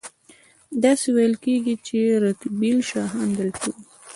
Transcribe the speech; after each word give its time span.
داسې 0.83 1.07
ویل 1.15 1.33
کیږي 1.43 1.75
چې 1.87 1.97
رتبیل 2.23 2.79
شاهان 2.89 3.27
دلته 3.39 3.65
وو 3.73 3.81